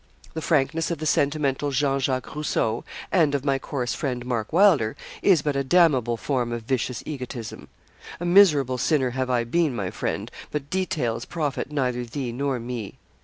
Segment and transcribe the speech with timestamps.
[0.33, 4.95] The frankness of the sentimental Jean Jacques Rousseau, and of my coarse friend, Mark Wylder,
[5.21, 7.67] is but a damnable form of vicious egotism.
[8.19, 12.97] A miserable sinner have I been, my friend, but details profit neither thee nor me.